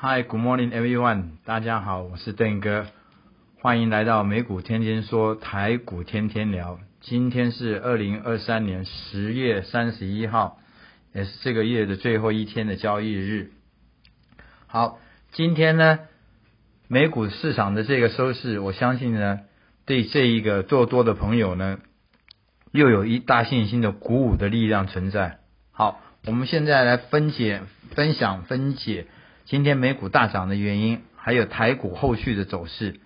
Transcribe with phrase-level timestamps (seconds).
[0.00, 1.38] Hi, good morning, everyone.
[1.44, 2.86] 大家好，我是邓哥，
[3.60, 6.78] 欢迎来到美股天天说，台股天天聊。
[7.00, 10.60] 今天是二零二三年十月三十一号，
[11.12, 13.50] 也是这个月的最后一天的交易日。
[14.68, 15.00] 好，
[15.32, 15.98] 今天呢，
[16.86, 19.40] 美股市场的这个收市，我相信呢，
[19.84, 21.80] 对这一个做多的朋友呢，
[22.70, 25.40] 又有一大信心的鼓舞的力量存在。
[25.72, 27.62] 好，我们现在来分解、
[27.96, 29.08] 分享、分解
[29.48, 33.00] 今天美股大涨的原因，还有台股后续的走势。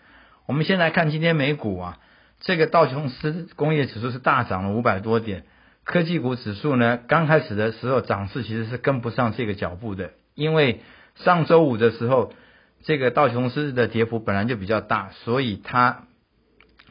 [0.44, 1.98] 我们先来看今天美股啊，
[2.40, 5.44] 这个道琼斯工业指数是大涨了五百多点，
[5.84, 10.80] 科技股指数呢，刚开始的时候涨势其实是跟不上这个脚步的，因为
[11.14, 12.32] 上周五的时候，
[12.82, 16.08] 这个道琼斯的跌幅本来就比较大，所以它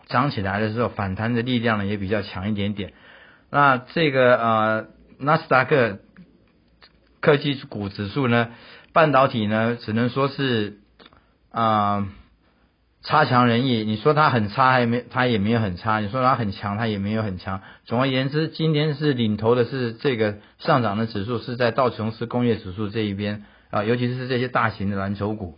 [0.08, 2.94] 涨起来的时候反弹的力量呢也比较强一点点。
[3.50, 4.88] 那这个呃。
[5.24, 6.00] 纳斯达克
[7.20, 8.50] 科技股指数呢，
[8.94, 10.80] 半导体呢，只能说是
[11.52, 12.08] 啊
[13.04, 13.84] 差强人意。
[13.84, 17.62] 你说它很差，还没它也没有很差；你说它很强，它也没有很强。
[17.86, 25.56] 总而言之，今天是领头的是这个上涨的指数是在道琼斯工业指数这一边啊，尤其是这些大型的蓝筹股。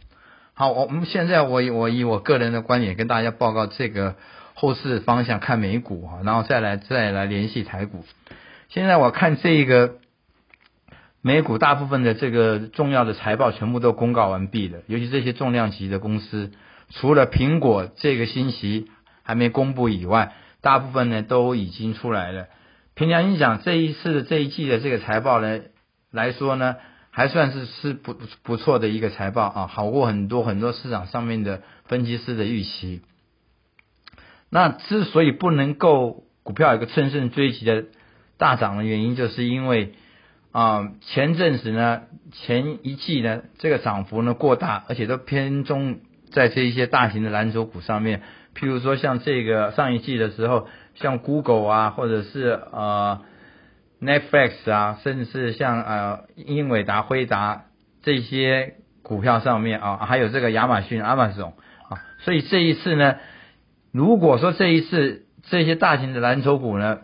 [0.53, 4.16] 好，我们现在我我以我个人的观点跟大家报告这个
[4.53, 8.05] 后市方向看美股哈，然后再来再来联系台股。
[8.69, 9.95] 现在我看这个
[11.25, 16.52] 美股大部分的这个重要的财报全部都公告完毕了，尤其这些重量级的公司，
[16.89, 18.88] 除了苹果这个星期
[19.23, 22.47] 还没公布以外，大部分呢都已经出来了。
[22.94, 25.61] 凭良心讲，这一次的这一季的这个财报呢
[26.11, 26.75] 来说呢，
[27.09, 33.01] 还算是是不不错的一个财报啊，好过很多很多市场上面的分析师的预期。
[34.49, 37.85] 那之所以不能够股票有个乘胜追击的。
[38.35, 39.94] 大涨的原因就是因为
[40.53, 45.99] 啊前阵子呢前一季呢这个涨幅呢过大，而且都偏重
[46.31, 48.21] 在这一些大型的蓝筹股上面，
[48.55, 53.22] 譬如说像这个上一季的时候，像 Google 啊，或者是呃
[54.01, 57.66] Netflix 啊，甚至是像呃英伟达、辉达
[58.01, 61.53] 这些股票上面啊，还有这个亚马逊、Amazon
[61.89, 63.17] 啊，所以这一次呢，
[63.91, 66.99] 如果说这一次这些大型的蓝筹股呢，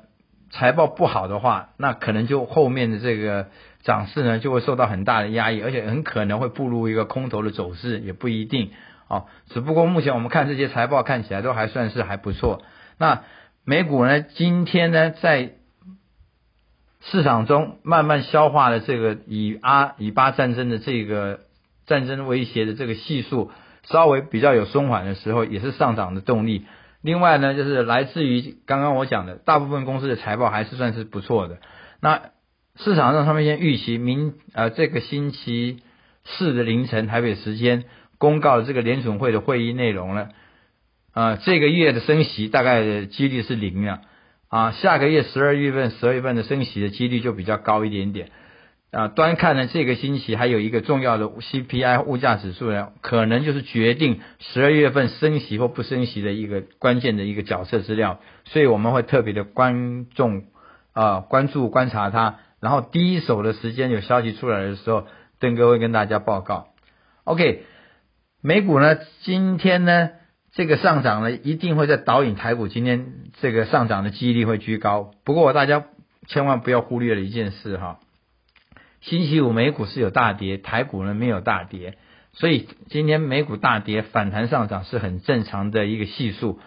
[0.52, 3.48] 财报不好的话，那可能就后面的这个
[3.84, 8.72] 涨势呢就会受到很大的压抑，而且很可能会步入一个空头的走势，也不一定
[9.08, 9.26] 哦。
[9.50, 12.62] 只不过目前我们看这些财报看起来都还算是还不错。
[12.98, 13.22] 那
[13.64, 15.52] 美股呢，今天呢在
[17.02, 21.42] 市场中慢慢消化了这个以阿以巴战争的这个
[21.86, 23.52] 战争威胁的这个系数
[23.84, 26.66] 稍微比较有松缓的时候，也是上涨的动力。
[27.02, 31.60] 另外呢，就是来自于刚刚我讲的，大部分公司的财报还是算是不错的。
[32.02, 32.32] 那
[32.76, 35.80] 市场上他们先预期明呃这个星期
[36.26, 37.86] 四的凌晨台北时间
[38.18, 40.30] 公告的这个联准会的会议内容呢，
[41.14, 44.02] 啊这个月的升息大概的几率是零了
[44.50, 48.30] 啊，下个月十二月份、十二月份的升息的几率就比较高一点点。
[48.92, 60.42] 啊，端看呢，这个星期还有一个重要的 CPI 物价指数呢，可能就是决定十二月份升息或不升息的一个关键的一个角色资料，所以我们会特别的关注
[60.94, 65.06] 啊，关注观察它，然后第一手的时间有消息出来的时候，
[65.40, 66.70] 邓哥会跟大家报告。
[67.26, 67.66] OK，
[68.42, 70.10] 美股呢，今天呢
[70.52, 75.86] 这个上涨呢，一定会在导引台股今天这个上涨的几率会居高，不过大家
[76.26, 78.00] 千万不要忽略了一件事哈。
[79.02, 81.98] 星期五美股是有大跌，台股呢没有大跌，
[82.34, 86.60] 所以今天美股大跌反弹上涨是很正常的一个系数。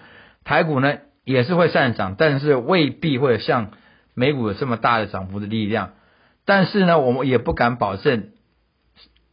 [0.43, 3.73] 台股呢也是会上涨，但是未必会像
[4.15, 5.91] 美股有这么大的涨幅的力量。
[6.47, 8.31] 但是呢，我们也不敢保证，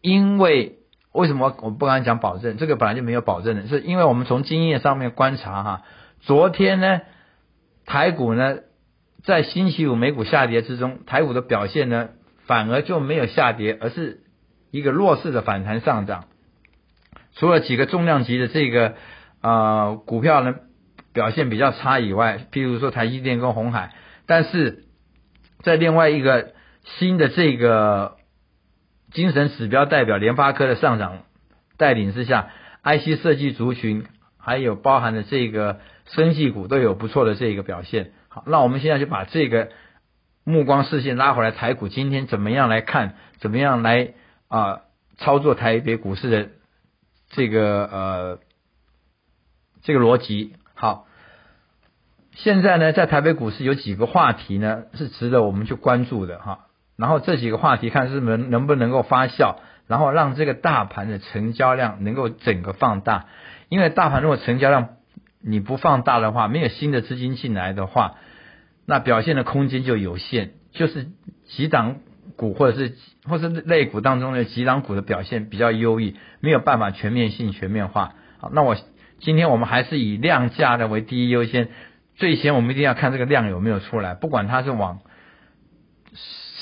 [0.01, 0.79] 因为
[1.13, 2.57] 为什么我不敢讲保证？
[2.57, 5.83] 这个本来就没有保证的，是因为我们从经验上面观察哈，
[6.19, 6.99] 昨天呢
[7.85, 8.57] 台股呢
[9.23, 12.09] 在星期五美股下跌之中，台股的表现呢。
[12.49, 14.21] 反而就没有下跌，而是
[14.71, 16.25] 一个弱势的反弹上涨。
[17.35, 18.95] 除了几个重量级的这个
[19.39, 20.55] 啊股票呢
[21.13, 23.93] 表现比较差以外，譬如说台积电跟红海，
[24.25, 24.85] 但是
[25.61, 26.53] 在另外一个
[26.97, 28.15] 新的这个
[29.11, 31.19] 精神指标代表联发科的上涨
[31.77, 32.49] 带领之下
[32.81, 34.07] ，IC 设计族群
[34.39, 38.13] 还有包含的这个生技股都有不错的这个表现。
[38.27, 39.69] 好，那我们现在就把这个。
[40.49, 43.13] 目光视线拉回来，台股今天怎么样来看？
[43.37, 44.13] 怎么样来
[44.47, 44.81] 啊
[45.17, 46.49] 操作台北股市的
[47.29, 48.39] 这个呃
[49.83, 50.55] 这个逻辑？
[50.73, 51.05] 好，
[52.33, 56.65] 现在呢，在台北股市有几个话题呢是值得我们去关注的哈。
[56.97, 63.27] 然后这几个话题看是能能不能够发酵，然后让这个大盘的成交量能够整个放大。
[63.69, 64.95] 因为大盘如果成交量
[65.41, 68.15] 你不放大的话，没有新的资金进来的话，
[68.89, 70.51] 那表现的空间就有限。
[70.71, 71.07] 就是
[71.47, 71.97] 几档
[72.35, 72.95] 股或者是
[73.27, 78.13] 或是类股当中的几档股的表现比较优异，没有办法全面性全面化。
[78.39, 78.75] 好，那我
[79.19, 81.69] 今天我们还是以量价的为第一优先。
[82.15, 84.99] 最先我们一定要看这个量有没有出来，不管它是往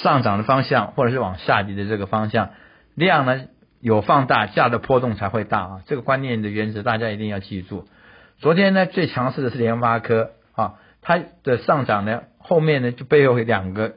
[0.01, 2.51] 上涨的方向，或者是往下跌的这个方向，
[2.95, 3.45] 量呢
[3.81, 5.81] 有放大，价的波动才会大啊。
[5.85, 7.88] 这个观念的原则大家一定要记住。
[8.39, 10.75] 昨天呢最强势的是联发科啊，
[11.07, 13.94] 它的上涨呢后面呢就背后有两个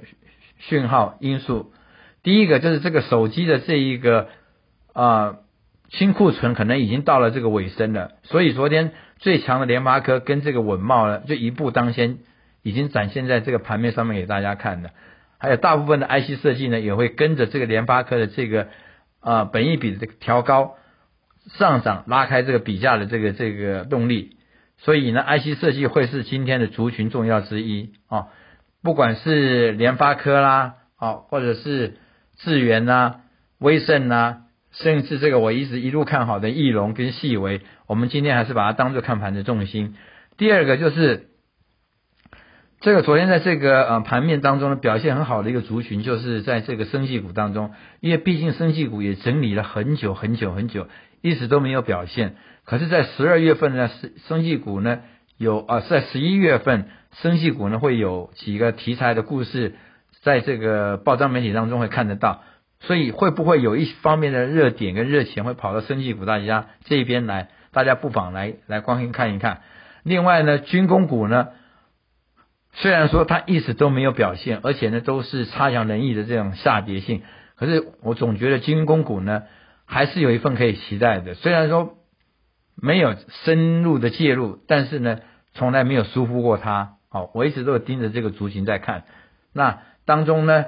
[0.59, 1.73] 讯号因素，
[2.23, 4.29] 第一个就是这个手机的这一个
[4.93, 5.39] 啊
[5.89, 8.93] 清库存可能已经到了这个尾声了，所以昨天。
[9.23, 12.21] 最强的联发科跟这个稳茂呢，就一步当先，
[12.63, 14.93] 已经展现在这个盘面上面给大家看的。
[15.37, 18.69] 还有大部分的 IC 设计呢，也会跟着这个联发科的这个
[19.21, 20.77] 啊本益比的调高
[21.59, 24.39] 上涨，拉开这个比价的这个这个动力。
[24.81, 28.27] 所以呢，IC 设计会是今天的族群重要之一啊。
[28.83, 31.97] 不管是联发科啦，啊，或者是
[32.39, 33.21] 智源呐、
[33.59, 34.43] 威盛呐。
[34.73, 39.97] 甚至这个我一直一路看好的翼龙跟细维，我们今天还是把它当做看盘的重心。
[40.37, 41.30] 第二个就是
[42.81, 50.89] 这个昨天在这个呃盘面当中呢表现很好的一个族群，就是在这个生技股当中，因为毕竟生技股也整理了很久很久很久，
[51.21, 52.37] 一直都没有表现。
[52.65, 55.01] 可是，在十二月份呢，生生技股呢
[55.37, 56.87] 有啊，在十一月份
[57.21, 59.75] 生技股呢会有几个题材的故事，
[60.23, 62.43] 在这个报章媒体当中会看得到。
[62.81, 67.49] 所以会不会有一方面的热点跟热钱会跑到生技股大家这边来？
[67.73, 69.61] 大家不妨来来关心看一看。
[70.03, 71.49] 另外呢，军工股呢，
[72.73, 77.23] 虽然说它一直都没有表现，而且呢都是差强人意的这种下跌性，
[77.57, 79.43] 可是我总觉得军工股呢
[79.85, 81.35] 还是有一份可以期待的。
[81.35, 81.97] 虽然说
[82.81, 83.15] 没有
[83.45, 85.19] 深入的介入，但是呢
[85.55, 86.97] 从来没有疏忽过它。
[87.09, 89.05] 好，我一直都盯着这个族群在看。
[89.53, 90.67] 那当中呢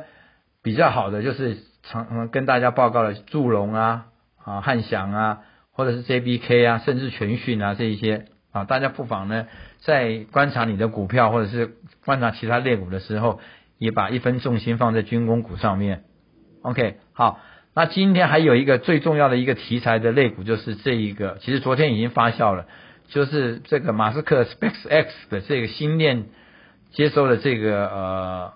[0.63, 1.59] 比较好的就是。
[1.85, 4.05] 常跟大家报告的祝融啊
[4.37, 5.41] 啊汉翔啊，
[5.73, 9.47] 或者是 JBK 啊，甚至全讯啊这一些啊，大家不妨呢
[9.81, 13.41] 在观察你的股票或者是观察其他类股的时候，
[13.79, 16.05] 也把一分重心放在军工股上面。
[16.63, 17.41] OK，好，
[17.75, 22.67] 那今天还有一个最重要的一个题材的类股，就是这一个，其实昨天已经发酵了，
[23.09, 26.27] 就是这个马斯克 SpaceX 的这个新链
[26.93, 28.53] 接收的这个呃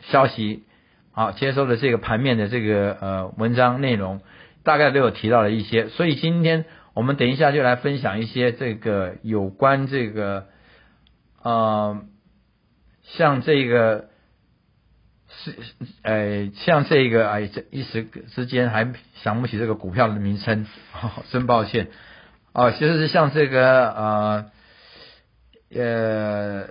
[0.00, 0.64] 消息。
[1.12, 4.20] 好，接收的这个盘面的这个呃文章内容，
[4.64, 6.64] 大概都有提到了一些，所以今天
[6.94, 10.46] 我们等一下就来分享一些这个有关这个
[11.42, 12.02] 呃
[13.02, 14.08] 像这个
[15.28, 15.56] 是
[16.02, 20.66] 呃像这个哎这一时之间还想不起这个股票的名称，
[21.30, 21.88] 真抱歉
[22.52, 24.50] 哦，其实是像这个呃
[25.74, 26.68] 呃。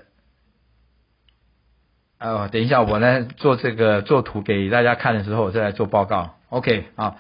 [2.20, 6.36] 哦，等一下，我呢做这个做图给大家看的时候，我再来做报告。
[6.48, 7.18] OK 啊，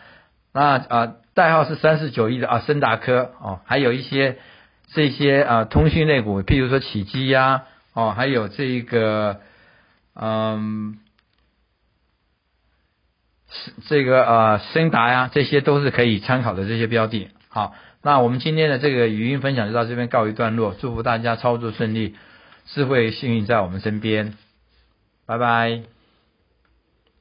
[0.54, 4.38] 那啊代号是三四九一的啊森达科哦，还有一些
[4.94, 7.64] 这些啊通讯类股，譬如说起基呀
[7.94, 9.42] 哦，还有这个
[10.16, 11.00] 嗯
[13.88, 17.30] 这个啊森达呀，这些都是可以参考的这些标的。
[17.50, 22.16] 好，那我们今天的这个语音分享就到这边告一段落，祝福大家操作顺利，
[22.66, 24.34] 智慧幸运在我们身边。
[25.26, 25.93] 拜拜。